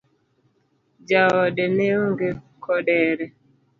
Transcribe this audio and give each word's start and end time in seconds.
Jaode 1.09 1.65
neonge 1.75 2.29
kodere? 2.63 3.25